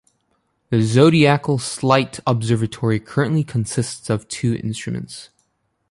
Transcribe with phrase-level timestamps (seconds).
[0.71, 5.29] The Zodiacal Light Observatory currently consists of two instruments.